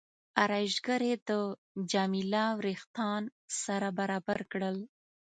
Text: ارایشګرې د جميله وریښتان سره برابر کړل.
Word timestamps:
ارایشګرې 0.43 1.13
د 1.27 1.29
جميله 1.91 2.43
وریښتان 2.59 3.21
سره 3.63 3.87
برابر 3.99 4.39
کړل. 4.51 4.77